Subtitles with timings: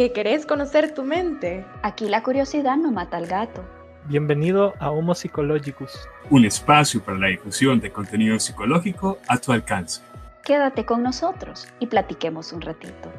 [0.00, 1.62] ¿Que querés conocer tu mente?
[1.82, 3.62] Aquí la curiosidad no mata al gato.
[4.06, 10.00] Bienvenido a Homo Psychologicus, un espacio para la difusión de contenido psicológico a tu alcance.
[10.42, 13.12] Quédate con nosotros y platiquemos un ratito.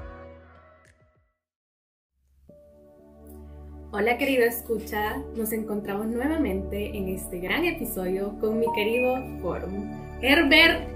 [3.91, 10.10] Hola querido escucha, nos encontramos nuevamente en este gran episodio con mi querido Forum.
[10.21, 10.87] Herbert.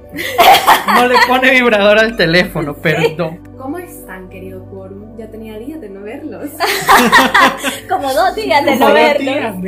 [0.95, 3.39] No le pone vibrador al teléfono, perdón.
[3.57, 5.17] ¿Cómo están querido Forum?
[5.17, 6.51] Ya tenía días de no verlos.
[7.89, 9.65] Como dos días de no verlos.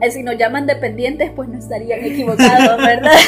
[0.00, 3.12] Eh, si nos llaman dependientes, pues no estarían equivocados, ¿verdad?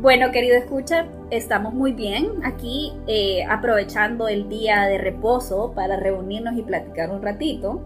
[0.00, 6.56] Bueno, querido escucha, estamos muy bien aquí eh, aprovechando el día de reposo para reunirnos
[6.56, 7.84] y platicar un ratito.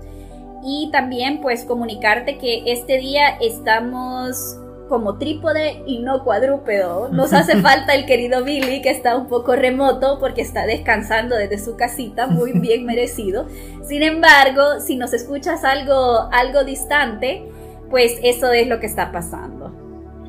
[0.63, 4.59] Y también pues comunicarte que este día estamos
[4.93, 7.09] como trípode y no cuadrúpedo.
[7.09, 11.59] Nos hace falta el querido Billy que está un poco remoto porque está descansando desde
[11.59, 13.49] su casita, muy bien merecido.
[13.89, 17.43] Sin embargo, si nos escuchas algo, algo distante,
[17.89, 19.73] pues eso es lo que está pasando.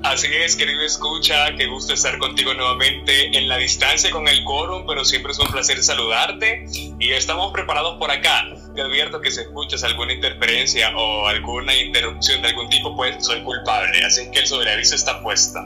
[0.01, 4.85] Así es, querido escucha, qué gusto estar contigo nuevamente en la distancia con el quórum,
[4.88, 6.66] pero siempre es un placer saludarte
[6.99, 8.45] y estamos preparados por acá.
[8.75, 13.41] Te advierto que si escuchas alguna interferencia o alguna interrupción de algún tipo, pues soy
[13.43, 15.63] culpable, así que el sobreaviso está puesta.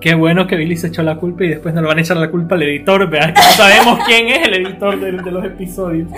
[0.00, 2.16] Qué bueno que Billy se echó la culpa y después no le van a echar
[2.16, 3.34] la culpa al editor, ¿verdad?
[3.34, 6.08] Que no sabemos quién es el editor de, de los episodios.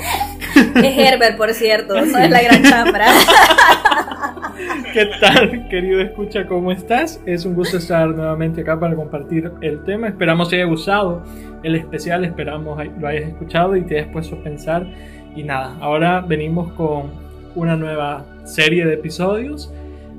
[0.55, 3.07] Es Herbert, por cierto, no es la gran chambra.
[4.93, 6.47] ¿Qué tal, querido escucha?
[6.47, 7.21] ¿Cómo estás?
[7.25, 10.09] Es un gusto estar nuevamente acá para compartir el tema.
[10.09, 11.23] Esperamos que haya gustado
[11.63, 14.87] el especial, esperamos lo hayas escuchado y te hayas puesto a pensar.
[15.35, 17.11] Y nada, ahora venimos con
[17.55, 19.73] una nueva serie de episodios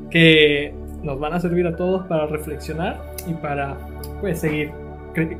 [0.10, 0.74] que
[1.04, 3.78] nos van a servir a todos para reflexionar y para
[4.20, 4.72] pues, seguir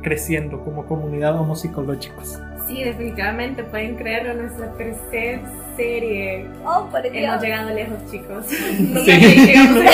[0.02, 2.38] creciendo como comunidad homopsicológicos.
[2.66, 5.40] Sí, definitivamente pueden creerlo, nuestra tercera
[5.76, 6.46] serie.
[6.64, 7.14] Oh, por Dios.
[7.14, 8.46] Hemos llegado lejos, chicos.
[8.46, 9.54] Sí.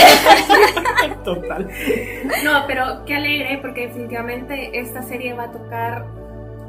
[1.25, 1.69] Total.
[2.45, 6.07] No, pero qué alegre porque definitivamente esta serie va a tocar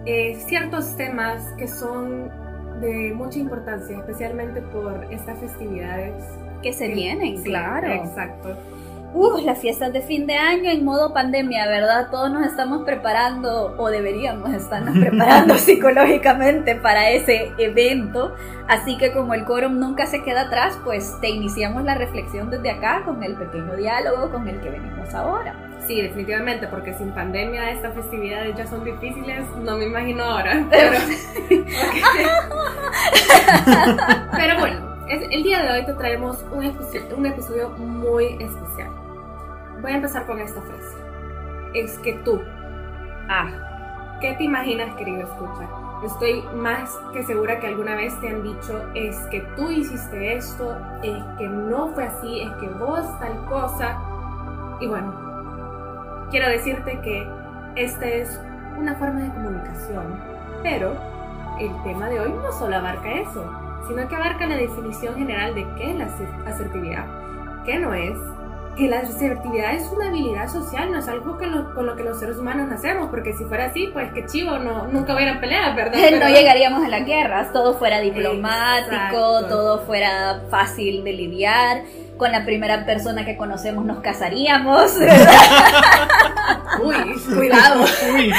[0.06, 2.32] eh, ciertos temas que son
[2.80, 6.14] de mucha importancia, especialmente por estas festividades
[6.62, 7.88] que se vienen, Sí, claro.
[7.88, 8.58] Exacto.
[9.12, 12.10] Uf, las fiestas de fin de año en modo pandemia, ¿verdad?
[12.12, 18.36] Todos nos estamos preparando, o deberíamos estarnos preparando psicológicamente para ese evento.
[18.68, 22.70] Así que como el quórum nunca se queda atrás, pues te iniciamos la reflexión desde
[22.70, 25.56] acá con el pequeño diálogo con el que venimos ahora.
[25.88, 30.64] Sí, definitivamente, porque sin pandemia estas festividades ya son difíciles, no me imagino ahora.
[30.70, 30.92] Pero,
[34.32, 38.99] pero bueno, el día de hoy te traemos un episodio, un episodio muy especial.
[39.82, 40.96] Voy a empezar con esta frase.
[41.74, 42.42] Es que tú,
[43.30, 45.68] ah, ¿qué te imaginas, querido escucha?
[46.04, 50.78] Estoy más que segura que alguna vez te han dicho, es que tú hiciste esto,
[51.04, 53.98] es que no fue así, es que vos tal cosa.
[54.80, 55.14] Y bueno,
[56.32, 57.28] quiero decirte que
[57.76, 58.40] esta es
[58.78, 60.20] una forma de comunicación,
[60.64, 60.94] pero
[61.60, 63.44] el tema de hoy no solo abarca eso,
[63.88, 67.06] sino que abarca la definición general de qué es la aser- asertividad,
[67.66, 68.18] qué no es,
[68.80, 72.04] que la asertividad es una habilidad social, no es algo que lo- con lo que
[72.04, 75.76] los seres humanos nacemos, porque si fuera así, pues qué chivo, no, nunca hubiera peleas,
[75.76, 76.00] ¿verdad?
[76.20, 79.46] no llegaríamos a las guerras, todo fuera diplomático, Exacto.
[79.48, 81.82] todo fuera fácil de lidiar.
[82.18, 84.92] Con la primera persona que conocemos nos casaríamos.
[86.84, 86.96] Uy,
[87.34, 88.32] cuidado, Uy,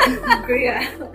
[0.46, 1.12] cuidado.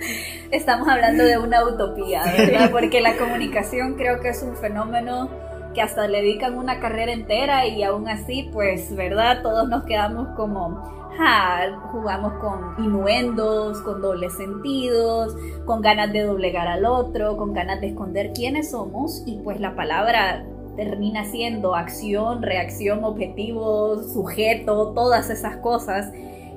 [0.51, 2.72] Estamos hablando de una utopía, ¿verdad?
[2.72, 5.29] Porque la comunicación creo que es un fenómeno
[5.73, 9.41] que hasta le dedican una carrera entera y aún así, pues, ¿verdad?
[9.41, 15.35] Todos nos quedamos como, ja, jugamos con inuendos, con dobles sentidos,
[15.66, 19.75] con ganas de doblegar al otro, con ganas de esconder quiénes somos y pues la
[19.75, 20.45] palabra
[20.75, 26.11] termina siendo acción, reacción, objetivo, sujeto, todas esas cosas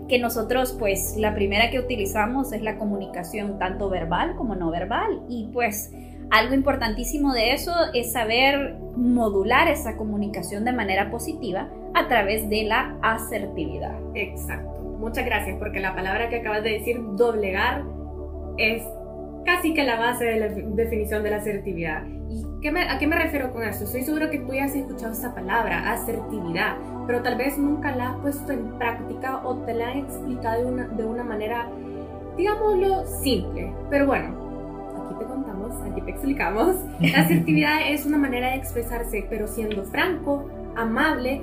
[0.09, 5.23] que nosotros pues la primera que utilizamos es la comunicación tanto verbal como no verbal
[5.29, 5.93] y pues
[6.31, 12.65] algo importantísimo de eso es saber modular esa comunicación de manera positiva a través de
[12.65, 13.95] la asertividad.
[14.15, 14.81] Exacto.
[14.99, 17.85] Muchas gracias, porque la palabra que acabas de decir, doblegar,
[18.59, 18.83] es
[19.45, 22.05] casi que la base de la definición de la asertividad.
[22.29, 23.85] ¿Y a qué me refiero con esto?
[23.85, 28.11] Estoy seguro que tú ya has escuchado esta palabra, asertividad, pero tal vez nunca la
[28.11, 31.71] has puesto en práctica o te la han explicado de una, de una manera,
[32.37, 33.73] digámoslo, simple.
[33.89, 34.46] Pero bueno,
[35.69, 36.77] contamos, aquí te explicamos.
[37.01, 41.43] La asertividad es una manera de expresarse, pero siendo franco, amable,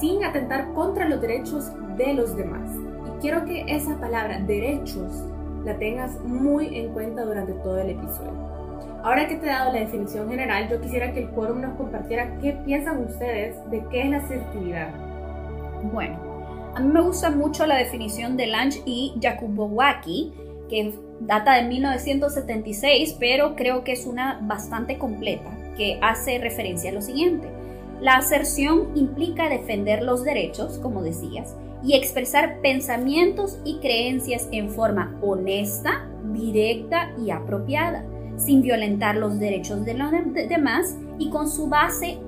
[0.00, 2.70] sin atentar contra los derechos de los demás.
[3.06, 5.24] Y quiero que esa palabra, derechos,
[5.64, 8.50] la tengas muy en cuenta durante todo el episodio.
[9.02, 12.38] Ahora que te he dado la definición general, yo quisiera que el quórum nos compartiera
[12.38, 14.90] qué piensan ustedes de qué es la asertividad.
[15.92, 16.18] Bueno,
[16.74, 20.34] a mí me gusta mucho la definición de Lange y Jakubowski,
[20.70, 26.94] que data de 1976, pero creo que es una bastante completa, que hace referencia a
[26.94, 27.48] lo siguiente.
[28.00, 35.18] La aserción implica defender los derechos, como decías, y expresar pensamientos y creencias en forma
[35.20, 38.04] honesta, directa y apropiada,
[38.36, 40.10] sin violentar los derechos de los
[40.48, 42.18] demás y con su base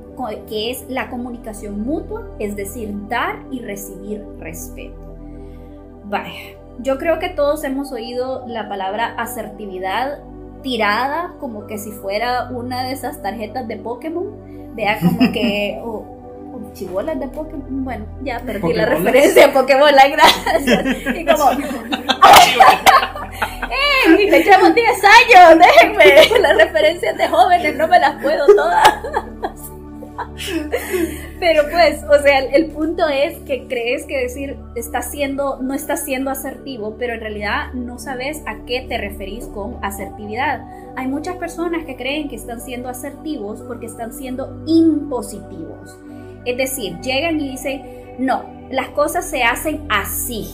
[0.49, 5.17] que es la comunicación mutua, es decir, dar y recibir respeto.
[6.05, 10.21] Vaya, yo creo que todos hemos oído la palabra asertividad
[10.63, 15.81] tirada como que si fuera una de esas tarjetas de Pokémon, vea como que...
[16.73, 17.85] chibolas de Pokémon.
[17.85, 20.87] Bueno, ya perdí la referencia a Pokémon, gracias.
[21.17, 21.51] Y como.
[23.73, 24.09] ¡Eh!
[24.09, 26.41] Le echamos 10 años, déjenme.
[26.41, 29.03] Las referencias de jóvenes no me las puedo todas.
[31.41, 35.97] Pero pues, o sea, el, punto es que crees que decir está siendo, no está
[35.97, 40.63] siendo asertivo, pero en realidad no sabes a qué te referís con asertividad.
[40.97, 45.99] Hay muchas personas que creen que están siendo asertivos porque están siendo impositivos.
[46.45, 47.83] Es decir, llegan y dicen,
[48.19, 50.47] no, las cosas se hacen así.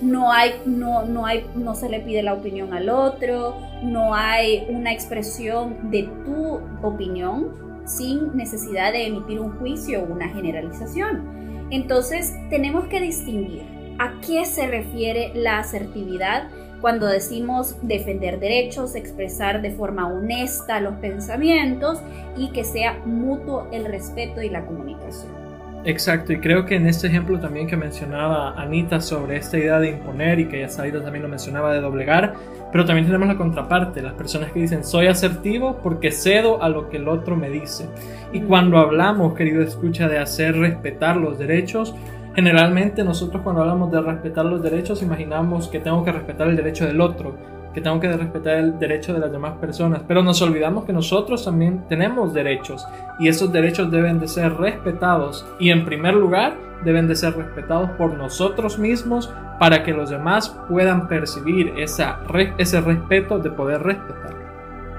[0.00, 4.66] No hay, no, no hay, no se le pide la opinión al otro, no hay
[4.68, 11.68] una expresión de tu opinión sin necesidad de emitir un juicio o una generalización.
[11.70, 13.62] Entonces, tenemos que distinguir
[13.98, 16.48] a qué se refiere la asertividad
[16.80, 22.00] cuando decimos defender derechos, expresar de forma honesta los pensamientos
[22.36, 25.41] y que sea mutuo el respeto y la comunicación.
[25.84, 29.90] Exacto, y creo que en este ejemplo también que mencionaba Anita sobre esta idea de
[29.90, 32.34] imponer y que ya Saida también lo mencionaba de doblegar,
[32.70, 36.88] pero también tenemos la contraparte, las personas que dicen soy asertivo porque cedo a lo
[36.88, 37.88] que el otro me dice.
[38.32, 41.94] Y cuando hablamos, querido escucha, de hacer respetar los derechos,
[42.34, 46.86] Generalmente nosotros cuando hablamos de respetar los derechos imaginamos que tengo que respetar el derecho
[46.86, 47.36] del otro,
[47.72, 51.44] que tengo que respetar el derecho de las demás personas, pero nos olvidamos que nosotros
[51.44, 52.86] también tenemos derechos
[53.18, 57.90] y esos derechos deben de ser respetados y en primer lugar deben de ser respetados
[57.92, 62.20] por nosotros mismos para que los demás puedan percibir esa,
[62.58, 64.34] ese respeto de poder respetar.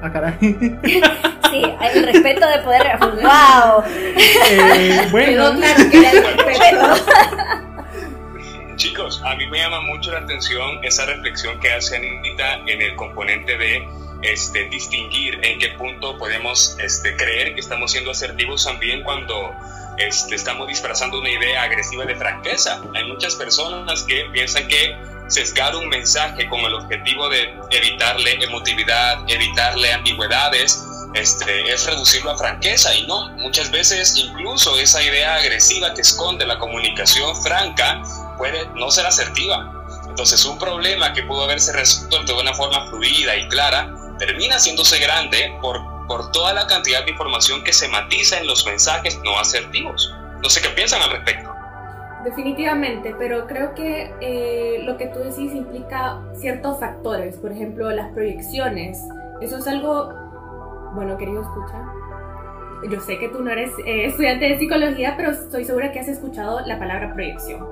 [0.02, 0.38] Ah, caray.
[1.54, 1.62] Sí,
[1.94, 2.82] el respeto de poder.
[3.00, 3.84] ¡Wow!
[4.50, 5.52] Eh, bueno.
[8.76, 12.96] Chicos, a mí me llama mucho la atención esa reflexión que hace Anita en el
[12.96, 13.88] componente de
[14.24, 19.54] este, distinguir en qué punto podemos este, creer que estamos siendo asertivos también cuando
[19.98, 22.82] este, estamos disfrazando una idea agresiva de franqueza.
[22.96, 24.96] Hay muchas personas que piensan que
[25.28, 30.84] sesgar un mensaje con el objetivo de evitarle emotividad, evitarle ambigüedades,
[31.14, 36.46] este, es reducirlo a franqueza y no, muchas veces incluso esa idea agresiva que esconde
[36.46, 38.02] la comunicación franca
[38.38, 39.86] puede no ser asertiva.
[40.08, 45.00] Entonces un problema que pudo haberse resuelto de una forma fluida y clara termina haciéndose
[45.00, 49.40] grande por, por toda la cantidad de información que se matiza en los mensajes no
[49.40, 50.14] asertivos.
[50.42, 51.54] No sé qué piensan al respecto.
[52.24, 58.14] Definitivamente, pero creo que eh, lo que tú decís implica ciertos factores, por ejemplo, las
[58.14, 59.00] proyecciones.
[59.42, 60.14] Eso es algo,
[60.94, 61.84] bueno, querido escucha,
[62.90, 66.08] yo sé que tú no eres eh, estudiante de psicología, pero estoy segura que has
[66.08, 67.66] escuchado la palabra proyección.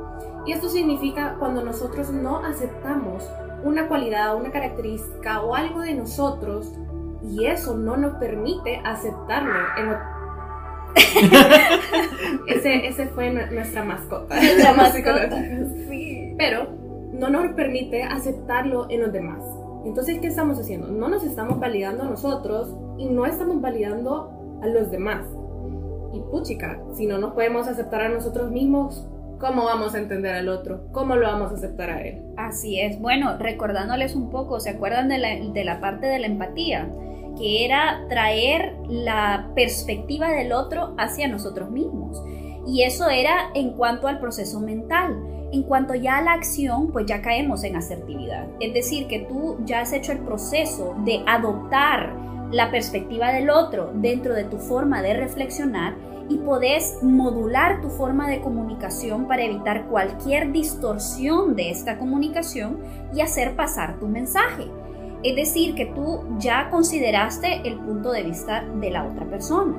[0.45, 3.29] Y esto significa cuando nosotros no aceptamos
[3.63, 6.73] una cualidad, una característica o algo de nosotros
[7.23, 9.95] y eso no nos permite aceptarlo en,
[12.47, 14.35] ese, ese fue nuestra mascota.
[14.57, 15.29] La mascota.
[16.37, 16.67] Pero
[17.13, 19.43] no nos permite aceptarlo en los demás.
[19.85, 20.87] Entonces, ¿qué estamos haciendo?
[20.87, 25.25] No nos estamos validando a nosotros y no estamos validando a los demás.
[26.13, 29.07] Y puchica, si no nos podemos aceptar a nosotros mismos,
[29.39, 30.87] ¿cómo vamos a entender al otro?
[30.91, 32.21] ¿Cómo lo vamos a aceptar a él?
[32.37, 32.99] Así es.
[32.99, 36.89] Bueno, recordándoles un poco, ¿se acuerdan de la, de la parte de la empatía?
[37.37, 42.21] que era traer la perspectiva del otro hacia nosotros mismos.
[42.67, 45.17] Y eso era en cuanto al proceso mental.
[45.51, 48.47] En cuanto ya a la acción, pues ya caemos en asertividad.
[48.59, 52.13] Es decir, que tú ya has hecho el proceso de adoptar
[52.51, 55.95] la perspectiva del otro dentro de tu forma de reflexionar
[56.29, 62.79] y podés modular tu forma de comunicación para evitar cualquier distorsión de esta comunicación
[63.13, 64.67] y hacer pasar tu mensaje.
[65.23, 69.77] Es decir, que tú ya consideraste el punto de vista de la otra persona.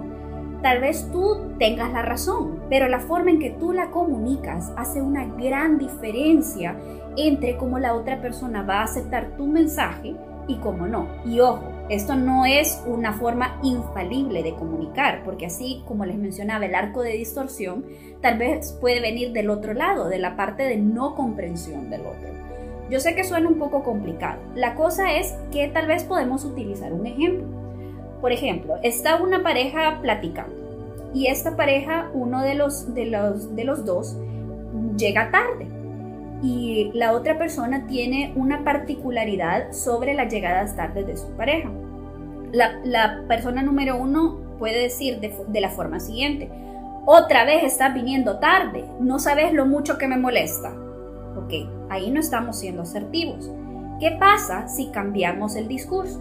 [0.62, 5.02] Tal vez tú tengas la razón, pero la forma en que tú la comunicas hace
[5.02, 6.76] una gran diferencia
[7.16, 10.14] entre cómo la otra persona va a aceptar tu mensaje
[10.46, 11.08] y cómo no.
[11.24, 16.64] Y ojo, Esto no es una forma infalible de comunicar, porque así como les mencionaba,
[16.64, 17.84] el arco de distorsión
[18.20, 22.30] tal vez puede venir del otro lado, de la parte de no comprensión del otro.
[22.90, 24.40] Yo sé que suena un poco complicado.
[24.54, 27.46] La cosa es que tal vez podemos utilizar un ejemplo.
[28.20, 30.62] Por ejemplo, está una pareja platicando
[31.14, 34.16] y esta pareja, uno de los, de los, de los dos,
[34.96, 35.71] llega tarde
[36.42, 41.70] y la otra persona tiene una particularidad sobre las llegadas tardes de su pareja.
[42.52, 46.50] La, persona número uno puede decir de, de, la forma siguiente,
[47.06, 50.74] otra vez estás viniendo tarde, no sabes lo mucho que me molesta.
[51.36, 51.54] Ok,
[51.88, 53.50] ahí no estamos siendo asertivos.
[53.98, 56.20] ¿Qué pasa si cambiamos el discurso?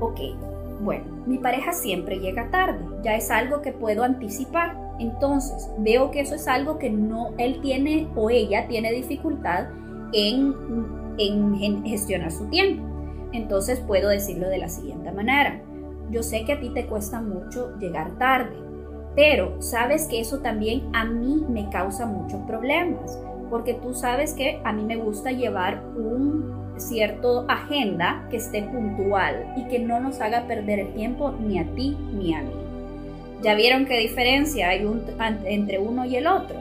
[0.00, 0.20] Ok,
[0.84, 4.76] bueno, mi pareja siempre llega tarde, ya es algo que puedo anticipar.
[4.98, 9.68] Entonces, veo que eso es algo que no él tiene o ella tiene dificultad
[10.12, 10.54] en,
[11.18, 12.84] en gestionar su tiempo.
[13.32, 15.60] Entonces, puedo decirlo de la siguiente manera.
[16.10, 18.56] Yo sé que a ti te cuesta mucho llegar tarde,
[19.16, 23.18] pero sabes que eso también a mí me causa muchos problemas,
[23.50, 29.54] porque tú sabes que a mí me gusta llevar un cierto agenda que esté puntual
[29.56, 32.52] y que no nos haga perder el tiempo ni a ti ni a mí.
[33.42, 34.86] ¿Ya vieron qué diferencia hay
[35.44, 36.56] entre uno y el otro?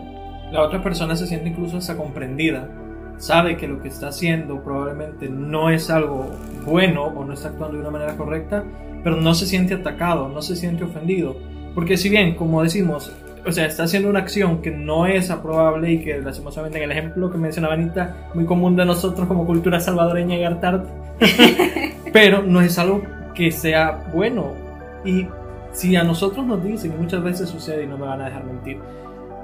[0.51, 2.69] La otra persona se siente incluso hasta comprendida.
[3.17, 6.29] Sabe que lo que está haciendo probablemente no es algo
[6.65, 8.65] bueno o no está actuando de una manera correcta,
[9.03, 11.37] pero no se siente atacado, no se siente ofendido.
[11.73, 13.15] Porque si bien, como decimos,
[13.45, 16.91] o sea, está haciendo una acción que no es aprobable y que lastimosamente en el
[16.91, 20.87] ejemplo que mencionaba Anita, muy común de nosotros como cultura salvadoreña llegar tarde,
[22.13, 23.01] pero no es algo
[23.33, 24.53] que sea bueno.
[25.03, 25.27] Y
[25.71, 28.45] si a nosotros nos dicen, y muchas veces sucede y no me van a dejar
[28.45, 28.79] mentir,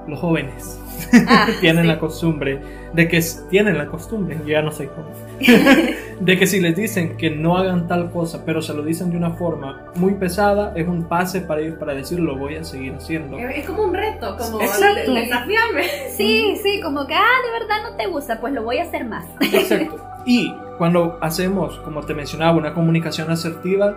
[0.06, 0.80] los jóvenes
[1.28, 2.60] ah, tienen la costumbre
[2.92, 5.08] de que tienen la costumbre, yo ya no sé cómo,
[6.20, 9.16] de que si les dicen que no hagan tal cosa, pero se lo dicen de
[9.16, 12.94] una forma muy pesada, es un pase para ellos para decir lo voy a seguir
[12.94, 13.38] haciendo.
[13.38, 15.84] Es como un reto, como desafiarme.
[16.16, 19.04] Sí, sí, como que, ah, de verdad no te gusta, pues lo voy a hacer
[19.04, 19.26] más.
[19.40, 19.96] Exacto.
[20.26, 23.96] Y cuando hacemos, como te mencionaba, una comunicación asertiva,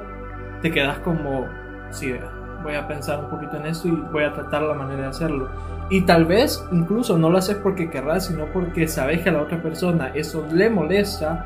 [0.61, 1.47] te quedas como,
[1.91, 2.13] sí,
[2.63, 5.49] voy a pensar un poquito en esto y voy a tratar la manera de hacerlo.
[5.89, 9.41] Y tal vez incluso no lo haces porque querrás, sino porque sabes que a la
[9.41, 11.45] otra persona eso le molesta,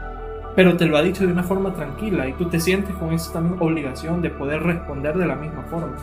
[0.56, 3.34] pero te lo ha dicho de una forma tranquila y tú te sientes con esa
[3.34, 5.96] también obligación de poder responder de la misma forma.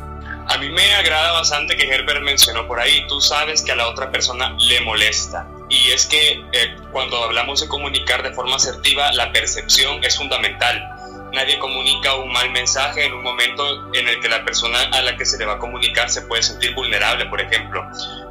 [0.47, 3.88] A mí me agrada bastante que Herbert mencionó por ahí, tú sabes que a la
[3.88, 5.49] otra persona le molesta.
[5.68, 10.94] Y es que eh, cuando hablamos de comunicar de forma asertiva, la percepción es fundamental
[11.35, 15.17] nadie comunica un mal mensaje en un momento en el que la persona a la
[15.17, 17.85] que se le va a comunicar se puede sentir vulnerable, por ejemplo.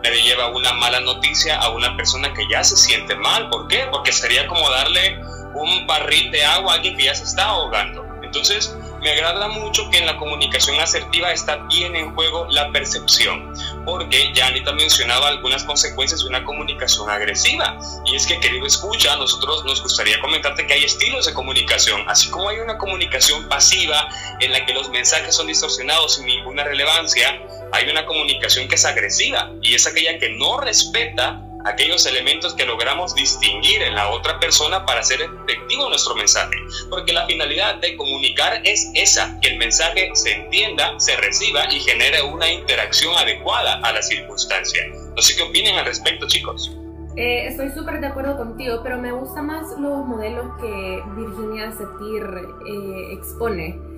[0.03, 3.49] Nadie lleva una mala noticia a una persona que ya se siente mal.
[3.49, 3.87] ¿Por qué?
[3.91, 5.19] Porque sería como darle
[5.53, 8.05] un barril de agua a alguien que ya se está ahogando.
[8.23, 13.53] Entonces, me agrada mucho que en la comunicación asertiva está bien en juego la percepción,
[13.85, 17.77] porque ya Anita mencionaba algunas consecuencias de una comunicación agresiva.
[18.05, 22.29] Y es que, querido escucha, nosotros nos gustaría comentarte que hay estilos de comunicación, así
[22.29, 24.07] como hay una comunicación pasiva
[24.39, 27.41] en la que los mensajes son distorsionados sin ninguna relevancia,
[27.73, 32.65] hay una comunicación que es agresiva y es aquella que no respeta aquellos elementos que
[32.65, 36.55] logramos distinguir en la otra persona para hacer efectivo nuestro mensaje.
[36.89, 41.79] Porque la finalidad de comunicar es esa, que el mensaje se entienda, se reciba y
[41.79, 44.83] genere una interacción adecuada a la circunstancia.
[45.15, 46.71] No sé qué opinen al respecto, chicos.
[47.15, 52.23] Eh, estoy súper de acuerdo contigo, pero me gustan más los modelos que Virginia Satir
[52.67, 53.92] eh, expone.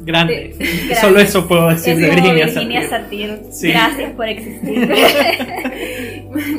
[0.00, 0.54] Grande.
[1.00, 3.40] Solo eso puedo decir de Virginia, Virginia Satir.
[3.62, 4.88] Gracias por existir.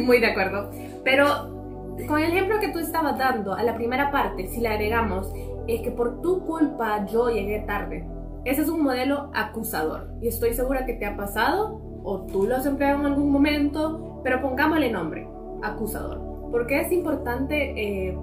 [0.06, 0.72] Muy de acuerdo.
[1.04, 5.32] Pero con el ejemplo que tú estabas dando a la primera parte, si le agregamos,
[5.68, 8.06] es que por tu culpa yo llegué tarde.
[8.44, 10.10] Ese es un modelo acusador.
[10.22, 14.22] Y estoy segura que te ha pasado o tú lo has empleado en algún momento,
[14.24, 15.28] pero pongámosle nombre,
[15.62, 16.20] acusador.
[16.52, 18.18] Porque es importante, eh,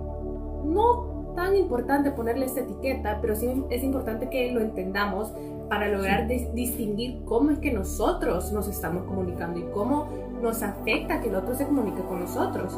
[0.65, 1.08] no
[1.39, 5.33] tan importante ponerle esta etiqueta, pero sí es importante que lo entendamos
[5.69, 10.09] para lograr distinguir cómo es que nosotros nos estamos comunicando y cómo
[10.43, 12.77] nos afecta que el otro se comunique con nosotros.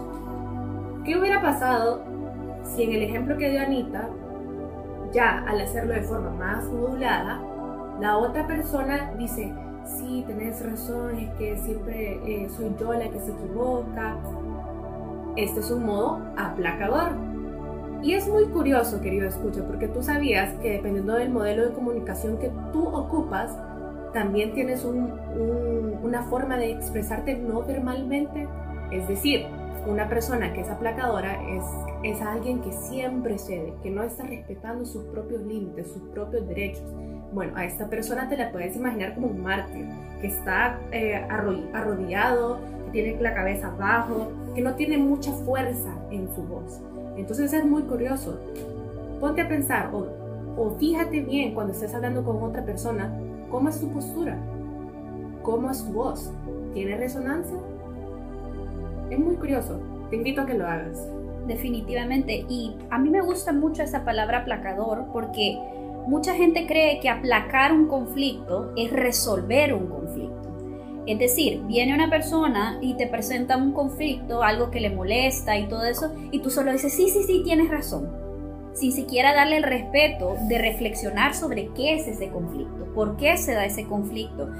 [1.06, 2.02] ¿Qué hubiera pasado
[2.64, 4.10] si en el ejemplo que dio Anita,
[5.10, 7.40] ya al hacerlo de forma más modulada,
[7.98, 9.54] la otra persona dice,
[9.86, 14.16] sí, tenés razón, es que siempre eh, soy yo la que se equivoca.
[15.36, 17.29] Este es un modo aplacador.
[18.02, 22.38] Y es muy curioso, querido escucha, porque tú sabías que dependiendo del modelo de comunicación
[22.38, 23.54] que tú ocupas,
[24.14, 28.48] también tienes una forma de expresarte no verbalmente.
[28.90, 29.46] Es decir,
[29.86, 31.64] una persona que es aplacadora es,
[32.02, 36.84] es alguien que siempre cede, que no está respetando sus propios límites, sus propios derechos.
[37.32, 39.86] Bueno, a esta persona te la puedes imaginar como un mártir,
[40.20, 41.26] que está eh,
[41.72, 46.82] arrodillado, que tiene la cabeza abajo, que no tiene mucha fuerza en su voz.
[47.20, 48.38] Entonces es muy curioso.
[49.20, 50.06] Ponte a pensar o,
[50.56, 53.12] o fíjate bien cuando estés hablando con otra persona,
[53.50, 54.38] cómo es su postura,
[55.42, 56.32] cómo es su voz.
[56.72, 57.58] ¿Tiene resonancia?
[59.10, 59.78] Es muy curioso.
[60.08, 61.06] Te invito a que lo hagas.
[61.46, 62.46] Definitivamente.
[62.48, 65.58] Y a mí me gusta mucho esa palabra aplacador porque
[66.06, 70.49] mucha gente cree que aplacar un conflicto es resolver un conflicto.
[71.10, 75.66] Es decir, viene una persona y te presenta un conflicto, algo que le molesta y
[75.66, 78.08] todo eso, y tú solo dices, sí, sí, sí, tienes razón,
[78.74, 83.54] sin siquiera darle el respeto de reflexionar sobre qué es ese conflicto, por qué se
[83.54, 84.50] da ese conflicto,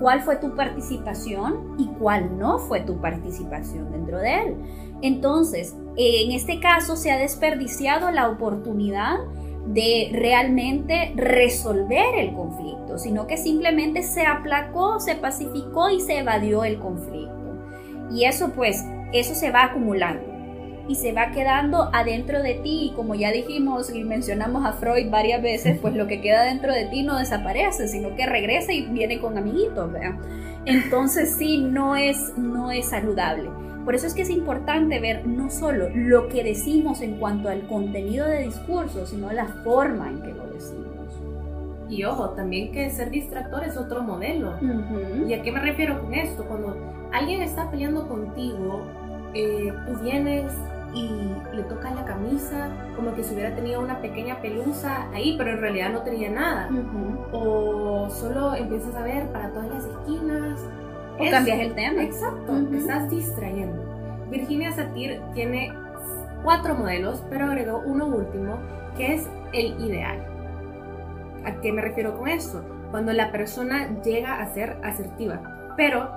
[0.00, 4.56] cuál fue tu participación y cuál no fue tu participación dentro de él.
[5.02, 9.18] Entonces, en este caso se ha desperdiciado la oportunidad
[9.66, 16.64] de realmente resolver el conflicto, sino que simplemente se aplacó, se pacificó y se evadió
[16.64, 17.34] el conflicto.
[18.10, 20.28] Y eso pues, eso se va acumulando
[20.88, 25.10] y se va quedando adentro de ti y como ya dijimos y mencionamos a Freud
[25.10, 28.86] varias veces, pues lo que queda dentro de ti no desaparece, sino que regresa y
[28.86, 29.90] viene con amiguitos.
[30.64, 33.50] Entonces sí, no es, no es saludable.
[33.84, 37.66] Por eso es que es importante ver no solo lo que decimos en cuanto al
[37.66, 40.97] contenido de discurso, sino la forma en que lo decimos.
[41.88, 44.54] Y ojo, también que ser distractor es otro modelo.
[45.26, 46.44] ¿Y a qué me refiero con esto?
[46.44, 46.76] Cuando
[47.12, 48.82] alguien está peleando contigo,
[49.34, 50.52] eh, tú vienes
[50.94, 51.08] y
[51.54, 55.60] le tocas la camisa como que si hubiera tenido una pequeña pelusa ahí, pero en
[55.60, 56.68] realidad no tenía nada.
[57.32, 60.60] O solo empiezas a ver para todas las esquinas
[61.18, 62.02] o cambias el tema.
[62.02, 63.82] Exacto, te estás distrayendo.
[64.30, 65.72] Virginia Satir tiene
[66.42, 68.58] cuatro modelos, pero agregó uno último,
[68.96, 70.37] que es el ideal.
[71.48, 72.62] ¿A qué me refiero con esto?
[72.90, 75.40] Cuando la persona llega a ser asertiva.
[75.78, 76.10] Pero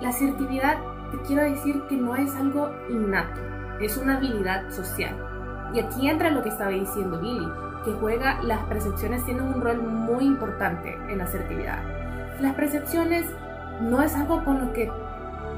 [0.00, 0.78] la asertividad,
[1.12, 3.40] te quiero decir que no es algo innato,
[3.80, 5.16] es una habilidad social.
[5.72, 7.46] Y aquí entra lo que estaba diciendo Billy,
[7.84, 11.78] que juega, las percepciones tienen un rol muy importante en la asertividad.
[12.40, 13.24] Las percepciones
[13.80, 14.90] no es algo con lo que,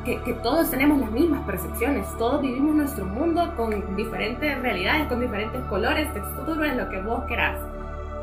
[0.05, 5.63] que, todos tenemos las mismas percepciones, todos vivimos nuestro mundo con diferentes realidades, con diferentes
[5.71, 7.59] colores, texturas, lo que vos querás.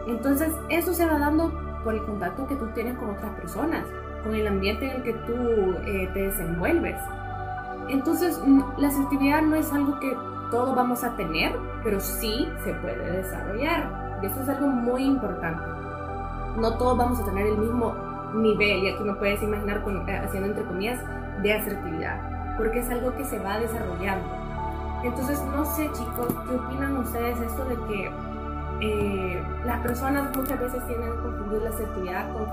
[0.07, 1.51] Entonces eso se va dando
[1.83, 3.85] por el contacto que tú tienes con otras personas,
[4.23, 6.97] con el ambiente en el que tú eh, te desenvuelves.
[7.89, 8.39] Entonces
[8.77, 10.15] la asertividad no es algo que
[10.51, 14.19] todos vamos a tener, pero sí se puede desarrollar.
[14.21, 15.63] Y eso es algo muy importante.
[16.57, 17.95] No todos vamos a tener el mismo
[18.33, 20.99] nivel, y aquí me puedes imaginar eh, haciendo entre comillas,
[21.41, 24.25] de asertividad, porque es algo que se va desarrollando.
[25.03, 28.11] Entonces, no sé chicos, ¿qué opinan ustedes esto de que
[28.81, 32.47] eh, las personas muchas veces tienen que confundir la asertividad con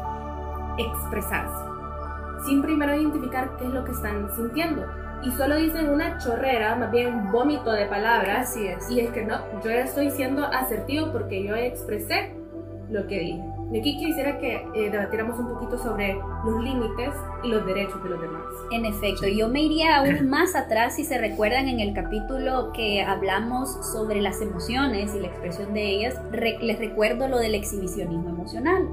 [0.79, 1.65] expresarse,
[2.47, 4.87] sin primero identificar qué es lo que están sintiendo?
[5.23, 8.51] Y solo dicen una chorrera, más bien un vómito de palabras.
[8.51, 8.89] Así es.
[8.89, 12.37] Y es que no, yo estoy siendo asertivo porque yo expresé
[12.89, 13.58] lo que dije.
[13.71, 17.11] De aquí quisiera que eh, debatiéramos un poquito sobre los límites
[17.45, 18.43] y los derechos de los demás.
[18.71, 23.03] En efecto, yo me iría aún más atrás si se recuerdan en el capítulo que
[23.03, 28.89] hablamos sobre las emociones y la expresión de ellas, les recuerdo lo del exhibicionismo emocional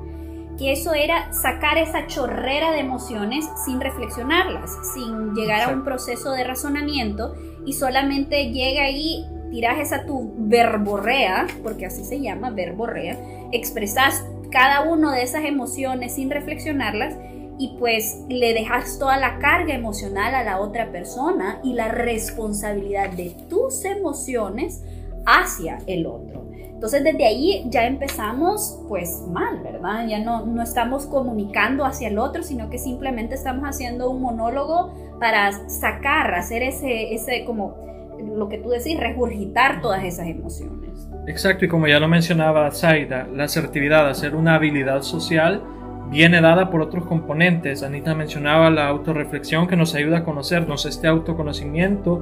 [0.58, 6.32] que eso era sacar esa chorrera de emociones sin reflexionarlas, sin llegar a un proceso
[6.32, 7.36] de razonamiento
[7.66, 13.18] y solamente llega ahí, tiras esa tu verborrea, porque así se llama, verborrea,
[13.52, 14.24] expresas
[14.56, 17.18] cada una de esas emociones sin reflexionarlas
[17.58, 23.10] y pues le dejas toda la carga emocional a la otra persona y la responsabilidad
[23.10, 24.82] de tus emociones
[25.26, 26.50] hacia el otro.
[26.54, 30.08] Entonces desde ahí ya empezamos pues mal, ¿verdad?
[30.08, 34.94] Ya no, no estamos comunicando hacia el otro, sino que simplemente estamos haciendo un monólogo
[35.20, 37.76] para sacar, hacer ese, ese como
[38.24, 41.10] lo que tú decís, regurgitar todas esas emociones.
[41.28, 45.64] Exacto, y como ya lo mencionaba Zaida, la asertividad, hacer una habilidad social,
[46.10, 47.82] viene dada por otros componentes.
[47.84, 52.22] Anita mencionaba la autorreflexión que nos ayuda a conocernos, este autoconocimiento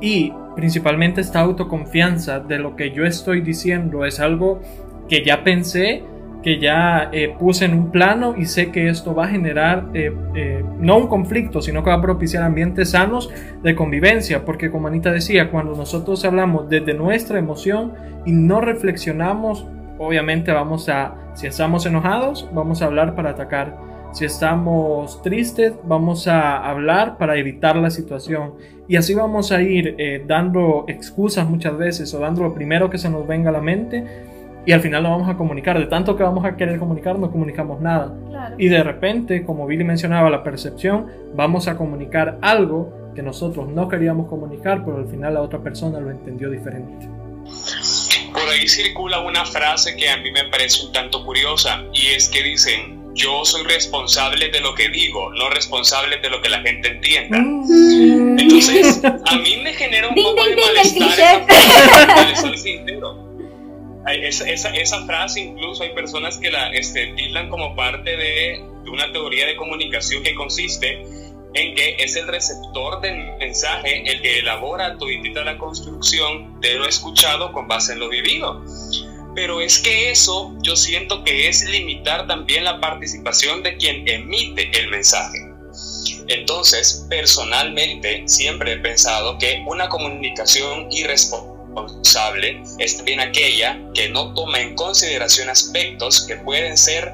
[0.00, 4.60] y principalmente esta autoconfianza de lo que yo estoy diciendo es algo
[5.08, 6.02] que ya pensé
[6.42, 10.12] que ya eh, puse en un plano y sé que esto va a generar eh,
[10.34, 13.30] eh, no un conflicto, sino que va a propiciar ambientes sanos
[13.62, 17.92] de convivencia, porque como Anita decía, cuando nosotros hablamos desde nuestra emoción
[18.26, 19.66] y no reflexionamos,
[19.98, 26.28] obviamente vamos a, si estamos enojados, vamos a hablar para atacar Si estamos tristes, vamos
[26.28, 28.52] a hablar para evitar la situación.
[28.86, 33.08] Y así vamos a ir dando excusas muchas veces o dando lo primero que se
[33.08, 34.04] nos venga a la mente
[34.64, 35.78] y al final lo vamos a comunicar.
[35.78, 38.14] De tanto que vamos a querer comunicar, no comunicamos nada.
[38.58, 43.88] Y de repente, como Billy mencionaba, la percepción, vamos a comunicar algo que nosotros no
[43.88, 47.08] queríamos comunicar, pero al final la otra persona lo entendió diferente.
[48.32, 52.28] Por ahí circula una frase que a mí me parece un tanto curiosa y es
[52.28, 56.60] que dicen, yo soy responsable de lo que digo, no responsable de lo que la
[56.60, 57.38] gente entienda.
[57.38, 58.38] Mm.
[58.38, 61.44] Entonces, a mí me genera un poco de malestar
[62.32, 62.48] esa,
[64.06, 67.14] esa, esa, frase incluso hay personas que la este,
[67.48, 71.02] como parte de, de una teoría de comunicación que consiste
[71.54, 76.86] en que es el receptor del mensaje el que elabora toditita la construcción de lo
[76.86, 78.64] escuchado con base en lo vivido.
[79.34, 84.70] Pero es que eso yo siento que es limitar también la participación de quien emite
[84.78, 85.38] el mensaje.
[86.28, 91.51] Entonces, personalmente, siempre he pensado que una comunicación irresponsable
[92.78, 97.12] es también aquella que no toma en consideración aspectos que pueden ser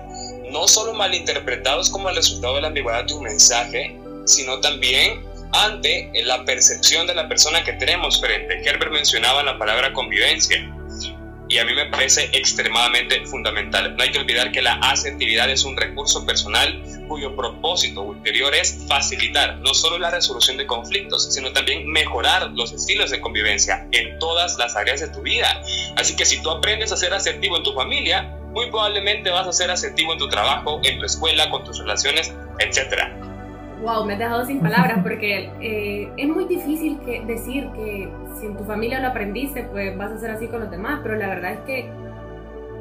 [0.51, 6.11] no solo malinterpretados como el resultado de la ambigüedad de un mensaje, sino también ante
[6.25, 8.61] la percepción de la persona que tenemos frente.
[8.65, 10.75] Herbert mencionaba la palabra convivencia
[11.49, 13.97] y a mí me parece extremadamente fundamental.
[13.97, 18.85] No hay que olvidar que la asertividad es un recurso personal cuyo propósito ulterior es
[18.87, 24.19] facilitar no solo la resolución de conflictos, sino también mejorar los estilos de convivencia en
[24.19, 25.63] todas las áreas de tu vida.
[25.97, 29.53] Así que si tú aprendes a ser asertivo en tu familia, muy probablemente vas a
[29.53, 33.28] ser asertivo en tu trabajo, en tu escuela, con tus relaciones, etcétera
[33.83, 38.47] wow, me has dejado sin palabras porque eh, es muy difícil que decir que si
[38.47, 41.29] en tu familia lo aprendiste, pues vas a ser así con los demás, pero la
[41.29, 41.91] verdad es que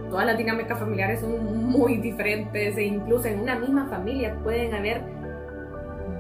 [0.10, 5.02] todas las dinámicas familiares son muy diferentes e incluso en una misma familia pueden haber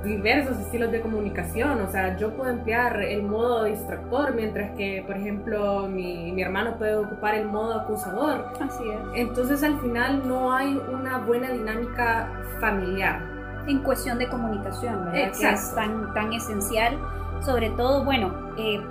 [0.03, 5.17] diversos estilos de comunicación, o sea, yo puedo emplear el modo distractor, mientras que, por
[5.17, 8.45] ejemplo, mi, mi, hermano puede ocupar el modo acusador.
[8.61, 8.99] Así es.
[9.15, 13.36] Entonces, al final no hay una buena dinámica familiar
[13.67, 15.31] en cuestión de comunicación, ¿verdad?
[15.37, 16.97] Que es tan, tan esencial.
[17.41, 18.81] Sobre todo, bueno, eh,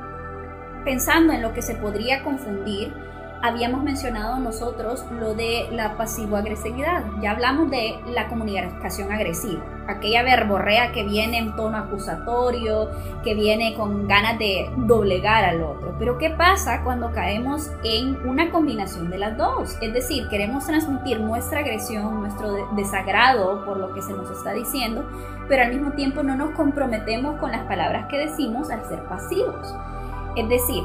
[0.84, 2.94] pensando en lo que se podría confundir,
[3.42, 7.04] habíamos mencionado nosotros lo de la pasivo-agresividad.
[7.20, 12.90] Ya hablamos de la comunicación agresiva, aquella verborrea que viene en tono acusatorio,
[13.22, 15.94] que viene con ganas de doblegar al otro.
[15.98, 19.76] Pero ¿qué pasa cuando caemos en una combinación de las dos?
[19.80, 25.04] Es decir, queremos transmitir nuestra agresión, nuestro desagrado por lo que se nos está diciendo,
[25.48, 29.74] pero al mismo tiempo no nos comprometemos con las palabras que decimos al ser pasivos.
[30.36, 30.82] Es decir,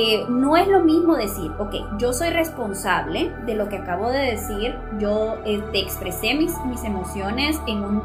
[0.00, 4.30] eh, no es lo mismo decir, ok, yo soy responsable de lo que acabo de
[4.30, 8.04] decir, yo eh, te expresé mis, mis emociones en un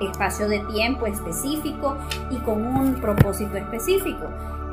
[0.00, 1.98] espacio de tiempo específico
[2.30, 4.24] y con un propósito específico.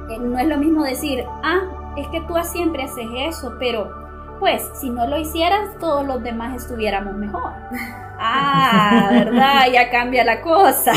[0.10, 1.60] Eh, no es lo mismo decir, ah,
[1.98, 3.92] es que tú siempre haces eso, pero
[4.40, 7.52] pues si no lo hicieras, todos los demás estuviéramos mejor.
[8.24, 9.62] Ah, ¿verdad?
[9.74, 10.94] Ya cambia la cosa.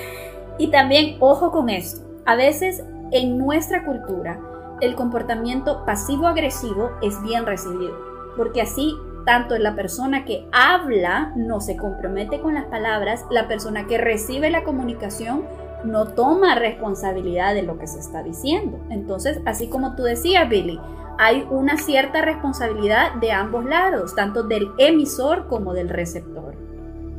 [0.58, 4.40] y también, ojo con esto, a veces en nuestra cultura,
[4.82, 7.96] el comportamiento pasivo-agresivo es bien recibido,
[8.36, 13.86] porque así tanto la persona que habla no se compromete con las palabras, la persona
[13.86, 15.44] que recibe la comunicación
[15.84, 18.80] no toma responsabilidad de lo que se está diciendo.
[18.90, 20.80] Entonces, así como tú decías, Billy,
[21.16, 26.56] hay una cierta responsabilidad de ambos lados, tanto del emisor como del receptor.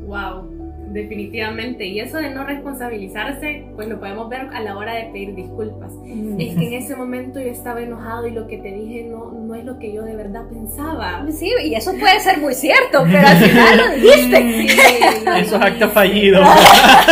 [0.06, 0.63] Wow,
[0.94, 1.86] definitivamente.
[1.86, 5.92] Y eso de no responsabilizarse, pues lo podemos ver a la hora de pedir disculpas.
[6.04, 6.40] Mm.
[6.40, 9.56] Es que en ese momento yo estaba enojado y lo que te dije no, no
[9.56, 11.26] es lo que yo de verdad pensaba.
[11.32, 14.66] Sí, y eso puede ser muy cierto, pero al final lo dijiste.
[15.42, 16.42] eso es acto fallido.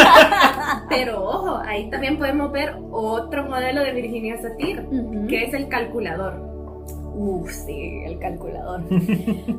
[0.90, 4.86] pero ojo, ahí también podemos ver otro modelo de Virginia Satir,
[5.28, 6.52] que es el calculador.
[7.14, 8.82] Uf, sí, el calculador.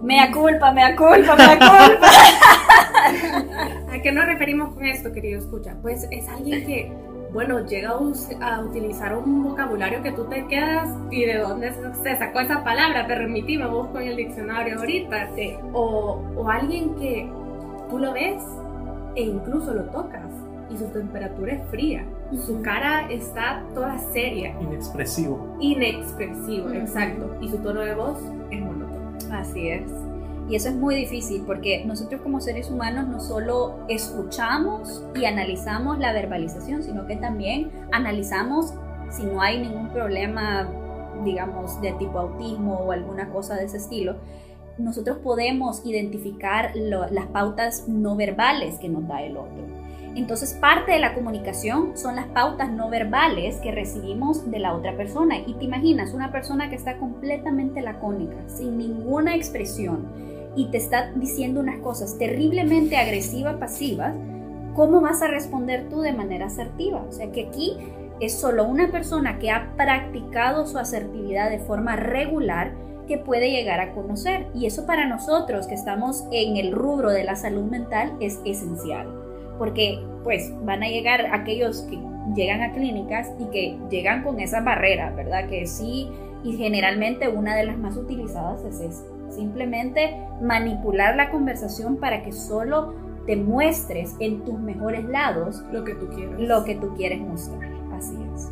[0.02, 2.08] mea culpa, mea culpa, mea culpa.
[3.90, 5.76] ¿A qué nos referimos con esto, querido escucha?
[5.82, 6.92] Pues es alguien que,
[7.32, 11.72] bueno, llega a, utilizar un vocabulario que tú te quedas y de dónde
[12.02, 15.30] se sacó esa palabra, permitime, busco en el diccionario ahorita.
[15.72, 17.30] O, o alguien que
[17.90, 18.42] tú lo ves
[19.14, 20.30] e incluso lo tocas
[20.72, 22.04] y su temperatura es fría.
[22.46, 24.56] Su cara está toda seria.
[24.60, 25.56] Inexpresivo.
[25.60, 27.36] Inexpresivo, exacto.
[27.40, 28.18] Y su tono de voz
[28.50, 29.12] es monótono.
[29.30, 29.82] Así es.
[30.48, 35.98] Y eso es muy difícil porque nosotros como seres humanos no solo escuchamos y analizamos
[35.98, 38.74] la verbalización, sino que también analizamos
[39.10, 40.68] si no hay ningún problema,
[41.24, 44.16] digamos, de tipo autismo o alguna cosa de ese estilo,
[44.78, 49.81] nosotros podemos identificar las pautas no verbales que nos da el otro.
[50.14, 54.96] Entonces, parte de la comunicación son las pautas no verbales que recibimos de la otra
[54.96, 55.38] persona.
[55.38, 60.06] Y te imaginas una persona que está completamente lacónica, sin ninguna expresión,
[60.54, 64.14] y te está diciendo unas cosas terriblemente agresivas, pasivas,
[64.74, 67.02] ¿cómo vas a responder tú de manera asertiva?
[67.08, 67.78] O sea que aquí
[68.20, 72.74] es solo una persona que ha practicado su asertividad de forma regular
[73.08, 74.46] que puede llegar a conocer.
[74.54, 79.31] Y eso para nosotros que estamos en el rubro de la salud mental es esencial.
[79.62, 81.96] Porque pues van a llegar aquellos que
[82.34, 85.48] llegan a clínicas y que llegan con esa barrera, ¿verdad?
[85.48, 86.10] Que sí,
[86.42, 89.04] y generalmente una de las más utilizadas es esa.
[89.28, 92.94] Simplemente manipular la conversación para que solo
[93.24, 96.40] te muestres en tus mejores lados lo que tú quieres.
[96.40, 97.70] Lo que tú quieres mostrar.
[97.92, 98.50] Así es.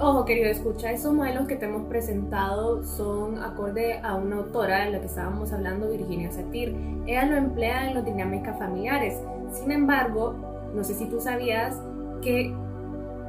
[0.00, 4.90] Ojo, querido escucha, esos modelos que te hemos presentado son acorde a una autora de
[4.90, 6.74] la que estábamos hablando, Virginia Satir.
[7.06, 9.22] Ella lo emplea en las dinámicas familiares.
[9.52, 10.34] Sin embargo,
[10.74, 11.80] no sé si tú sabías
[12.22, 12.54] que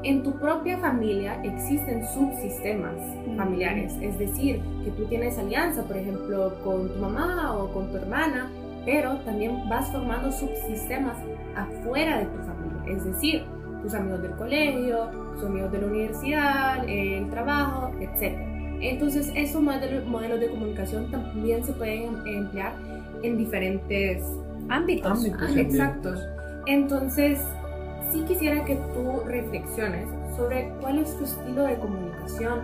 [0.04, 2.96] en tu propia familia existen subsistemas
[3.36, 7.98] familiares, es decir, que tú tienes alianza, por ejemplo, con tu mamá o con tu
[7.98, 8.50] hermana,
[8.86, 11.18] pero también vas formando subsistemas
[11.56, 13.44] afuera de tu familia, es decir,
[13.82, 18.38] tus amigos del colegio, tus amigos de la universidad, el trabajo, etc.
[18.80, 22.74] Entonces, esos modelos, de comunicación también se pueden emplear
[23.24, 24.24] en diferentes
[24.70, 25.12] ámbitos.
[25.12, 26.14] ámbitos ah, exacto.
[26.66, 27.40] Entonces,
[28.12, 32.62] sí quisiera que tú reflexiones sobre cuál es tu estilo de comunicación,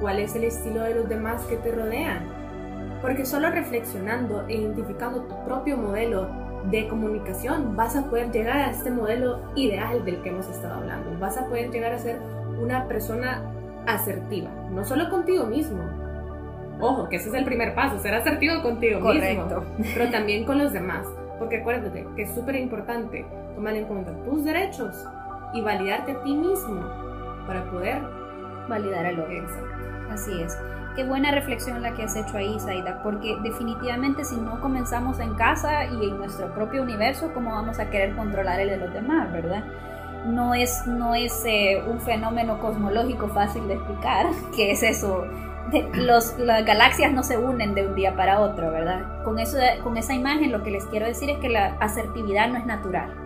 [0.00, 2.24] cuál es el estilo de los demás que te rodean.
[3.00, 6.28] Porque solo reflexionando e identificando tu propio modelo
[6.70, 11.18] de comunicación, vas a poder llegar a este modelo ideal del que hemos estado hablando.
[11.18, 12.18] Vas a poder llegar a ser
[12.58, 13.42] una persona
[13.86, 15.82] asertiva, no solo contigo mismo.
[16.80, 19.60] Ojo, que ese es el primer paso, ser asertivo contigo Correcto.
[19.60, 21.06] mismo, pero también con los demás.
[21.38, 25.04] Porque acuérdate que es súper importante tomar en cuenta tus derechos
[25.52, 26.80] y validarte a ti mismo
[27.46, 28.02] para poder
[28.68, 29.46] validar al otro.
[30.10, 30.58] Así es.
[30.96, 35.34] Qué buena reflexión la que has hecho ahí, Zaida, porque definitivamente si no comenzamos en
[35.34, 39.32] casa y en nuestro propio universo, ¿cómo vamos a querer controlar el de los demás,
[39.32, 39.64] verdad?
[40.26, 45.26] No es, no es eh, un fenómeno cosmológico fácil de explicar, que es eso.
[45.94, 49.22] Los, las galaxias no se unen de un día para otro, ¿verdad?
[49.24, 52.58] Con, eso, con esa imagen lo que les quiero decir es que la asertividad no
[52.58, 53.23] es natural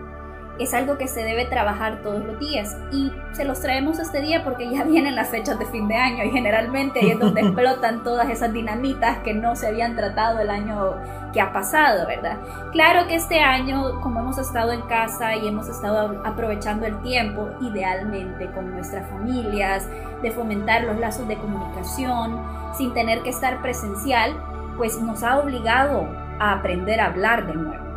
[0.59, 4.43] es algo que se debe trabajar todos los días y se los traemos este día
[4.43, 8.03] porque ya vienen las fechas de fin de año y generalmente ahí es donde explotan
[8.03, 10.95] todas esas dinamitas que no se habían tratado el año
[11.33, 12.37] que ha pasado, ¿verdad?
[12.71, 17.49] Claro que este año, como hemos estado en casa y hemos estado aprovechando el tiempo,
[17.61, 19.87] idealmente con nuestras familias,
[20.21, 22.41] de fomentar los lazos de comunicación,
[22.75, 24.33] sin tener que estar presencial,
[24.77, 26.07] pues nos ha obligado
[26.39, 27.88] a aprender a hablar de nuevo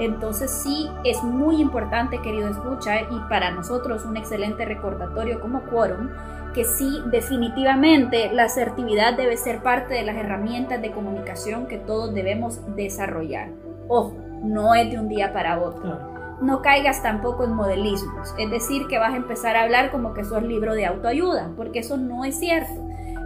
[0.00, 6.08] entonces sí es muy importante, querido escucha, y para nosotros un excelente recordatorio como quórum,
[6.54, 12.14] que sí definitivamente la asertividad debe ser parte de las herramientas de comunicación que todos
[12.14, 13.50] debemos desarrollar.
[13.88, 15.98] Ojo, no es de un día para otro.
[16.40, 20.24] No caigas tampoco en modelismos, es decir, que vas a empezar a hablar como que
[20.24, 22.72] sos libro de autoayuda, porque eso no es cierto.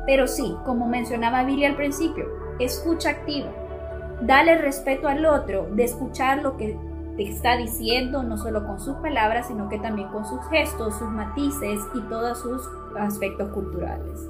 [0.06, 2.26] Pero sí, como mencionaba Billy al principio,
[2.58, 3.50] escucha activa
[4.22, 6.77] Dale respeto al otro, de escuchar lo que
[7.16, 11.09] te está diciendo, no solo con sus palabras, sino que también con sus gestos, sus
[11.09, 12.62] matices y todos sus
[12.98, 14.20] aspectos culturales.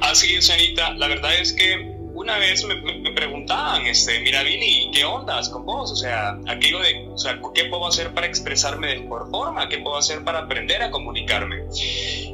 [0.00, 0.92] Así es, Anita.
[0.94, 5.90] La verdad es que una vez me, preguntaban, este, mira, Billy, ¿qué ondas con vos?
[5.90, 9.68] O sea, aquello de, o sea, ¿qué puedo hacer para expresarme de mejor forma?
[9.68, 11.64] ¿Qué puedo hacer para aprender a comunicarme?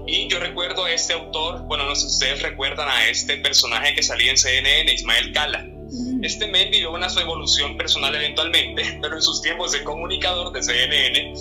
[0.07, 3.95] Y yo recuerdo a este autor, bueno, no sé si ustedes recuerdan a este personaje
[3.95, 5.76] que salía en CNN, Ismael Cala
[6.23, 10.63] este men vivió una su evolución personal eventualmente, pero en sus tiempos de comunicador de
[10.63, 11.35] CNN,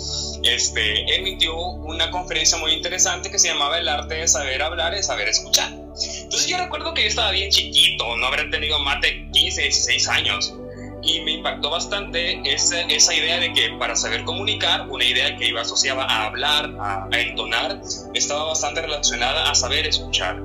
[0.44, 5.02] este, emitió una conferencia muy interesante que se llamaba El arte de saber hablar y
[5.02, 5.72] saber escuchar.
[5.72, 10.08] Entonces yo recuerdo que yo estaba bien chiquito, no habría tenido más de 15, 16
[10.08, 10.54] años.
[11.02, 15.48] Y me impactó bastante esa, esa idea de que para saber comunicar, una idea que
[15.48, 17.80] iba asociada a hablar, a, a entonar,
[18.14, 20.42] estaba bastante relacionada a saber escuchar.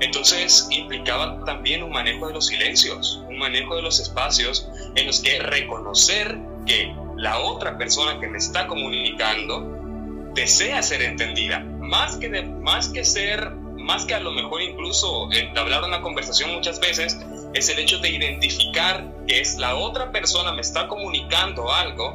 [0.00, 5.20] Entonces implicaba también un manejo de los silencios, un manejo de los espacios en los
[5.20, 12.28] que reconocer que la otra persona que me está comunicando desea ser entendida, más que,
[12.28, 17.18] de, más que ser, más que a lo mejor incluso entablar una conversación muchas veces,
[17.54, 22.14] es el hecho de identificar que es la otra persona me está comunicando algo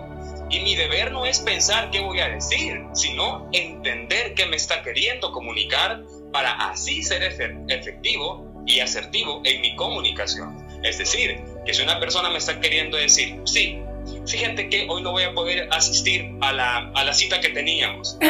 [0.49, 4.81] y mi deber no es pensar qué voy a decir, sino entender qué me está
[4.81, 6.03] queriendo comunicar
[6.33, 10.68] para así ser efectivo y asertivo en mi comunicación.
[10.83, 13.79] Es decir, Que si una persona me está queriendo decir, sí,
[14.25, 18.17] fíjate que hoy no voy a poder asistir a la, a la cita que teníamos.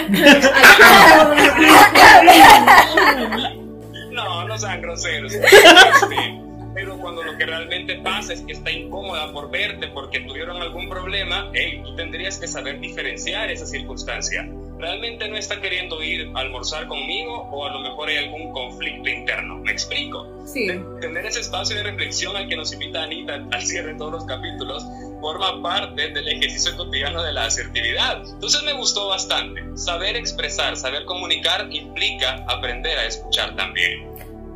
[4.11, 5.33] no, no sean groseros.
[5.33, 6.39] Este,
[6.73, 10.89] pero cuando lo que realmente pasa es que está incómoda por verte porque tuvieron algún
[10.89, 14.49] problema, hey, tú tendrías que saber diferenciar esa circunstancia.
[14.79, 19.09] ¿Realmente no está queriendo ir a almorzar conmigo o a lo mejor hay algún conflicto
[19.09, 19.57] interno?
[19.57, 20.25] ¿Me explico?
[20.45, 20.67] Sí.
[21.01, 24.25] tener ese espacio de reflexión al que nos invita Anita al cierre de todos los
[24.25, 24.83] capítulos
[25.19, 28.23] forma parte del ejercicio cotidiano de la asertividad.
[28.25, 29.61] Entonces me gustó bastante.
[29.75, 34.07] Saber expresar, saber comunicar implica aprender a escuchar también.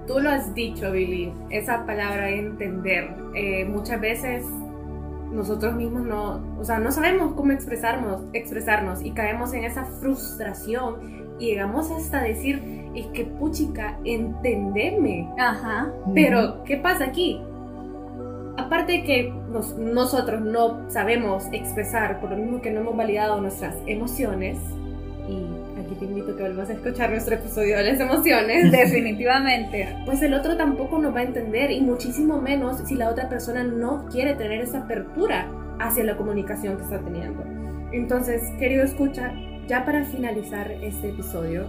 [0.08, 3.10] Tú lo has dicho, Billy, esa palabra entender.
[3.36, 4.44] Eh, muchas veces
[5.34, 11.24] nosotros mismos no, o sea, no sabemos cómo expresarnos, expresarnos y caemos en esa frustración
[11.39, 12.62] y llegamos hasta decir,
[12.96, 15.30] es que puchica, entendeme.
[15.38, 15.91] Ajá.
[16.13, 17.41] Pero, ¿qué pasa aquí?
[18.58, 19.34] Aparte de que
[19.80, 24.60] nosotros no sabemos expresar, por lo mismo que no hemos validado nuestras emociones,
[26.04, 28.72] te invito a que vuelvas a escuchar nuestro episodio de las emociones.
[28.72, 29.96] Definitivamente.
[30.06, 33.63] Pues el otro tampoco nos va a entender y muchísimo menos si la otra persona
[33.63, 35.48] no quiere tener esa apertura
[35.80, 37.44] hacia la comunicación que está teniendo.
[37.92, 39.34] Entonces, querido escucha,
[39.68, 41.68] ya para finalizar este episodio,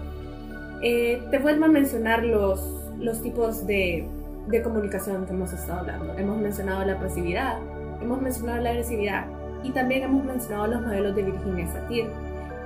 [0.83, 4.07] eh, te vuelvo a mencionar los, los tipos de,
[4.49, 6.19] de comunicación que hemos estado hablando.
[6.19, 7.59] Hemos mencionado la pasividad,
[8.03, 9.27] hemos mencionado la agresividad
[9.63, 12.07] y también hemos mencionado los modelos de Virginia Satir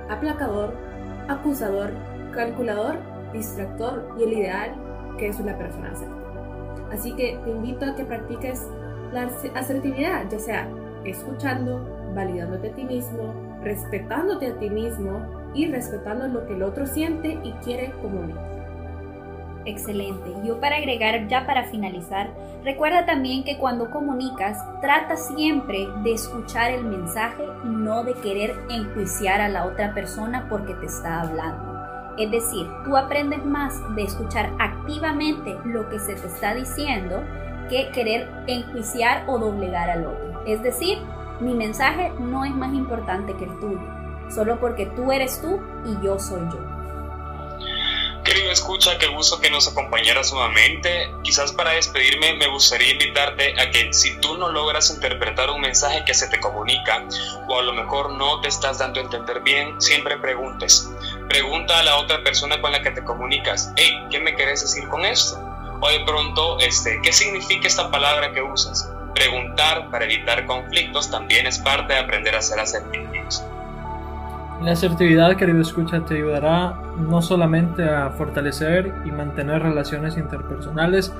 [0.09, 0.73] aplacador,
[1.29, 1.91] acusador,
[2.33, 2.97] calculador,
[3.31, 4.71] distractor y el ideal,
[5.17, 6.17] que es una persona asertiva.
[6.91, 8.67] Así que te invito a que practiques
[9.13, 10.67] la asertividad, ya sea
[11.05, 15.21] escuchando, validándote a ti mismo, respetándote a ti mismo
[15.53, 18.58] y respetando lo que el otro siente y quiere comunicar.
[19.69, 20.33] Excelente.
[20.43, 26.71] Yo para agregar, ya para finalizar, recuerda también que cuando comunicas, trata siempre de escuchar
[26.71, 32.15] el mensaje y no de querer enjuiciar a la otra persona porque te está hablando.
[32.17, 37.21] Es decir, tú aprendes más de escuchar activamente lo que se te está diciendo
[37.69, 40.43] que querer enjuiciar o doblegar al otro.
[40.47, 40.97] Es decir,
[41.39, 43.87] mi mensaje no es más importante que el tuyo,
[44.29, 46.79] solo porque tú eres tú y yo soy yo.
[48.51, 51.13] Escucha, qué gusto que nos acompañaras nuevamente.
[51.23, 56.03] Quizás para despedirme me gustaría invitarte a que si tú no logras interpretar un mensaje
[56.03, 57.05] que se te comunica
[57.47, 60.89] o a lo mejor no te estás dando a entender bien, siempre preguntes.
[61.29, 64.87] Pregunta a la otra persona con la que te comunicas, hey, ¿qué me quieres decir
[64.89, 65.39] con esto?
[65.81, 68.91] O de pronto, este, ¿qué significa esta palabra que usas?
[69.13, 73.43] Preguntar para evitar conflictos también es parte de aprender a ser asertivos.
[74.61, 81.13] La asertividad, querido escucha, te ayudará no solamente a fortalecer y mantener relaciones interpersonales,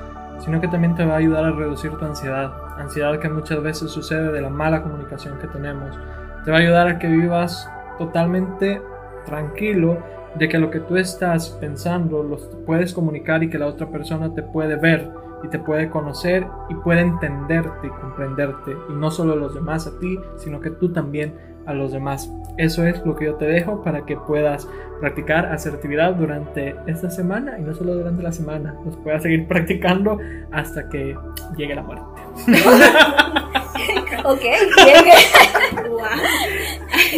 [0.44, 3.90] sino que también te va a ayudar a reducir tu ansiedad, ansiedad que muchas veces
[3.90, 5.98] sucede de la mala comunicación que tenemos.
[6.44, 8.82] Te va a ayudar a que vivas totalmente
[9.24, 9.98] tranquilo
[10.34, 14.34] de que lo que tú estás pensando lo puedes comunicar y que la otra persona
[14.34, 15.10] te puede ver
[15.42, 19.98] y te puede conocer y puede entenderte y comprenderte y no solo los demás a
[19.98, 22.30] ti, sino que tú también a los demás.
[22.56, 24.68] Eso es lo que yo te dejo para que puedas
[25.00, 30.18] practicar asertividad durante esta semana y no solo durante la semana, los puedas seguir practicando
[30.52, 31.16] hasta que
[31.56, 32.04] llegue la muerte.
[34.24, 34.42] ok,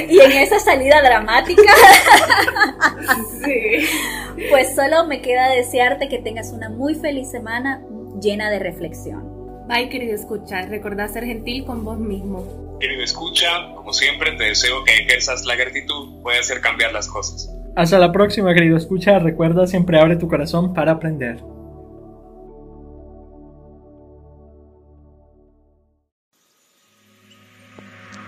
[0.09, 1.73] y en esa salida dramática,
[4.51, 7.83] pues solo me queda desearte que tengas una muy feliz semana
[8.21, 9.33] llena de reflexión.
[9.67, 10.67] Bye, querido escucha.
[10.67, 15.55] Recordá ser gentil con vos mismo querido escucha, como siempre te deseo que ejerzas la
[15.55, 17.49] gratitud, puede hacer cambiar las cosas.
[17.77, 21.39] Hasta la próxima, querido escucha, recuerda siempre abre tu corazón para aprender.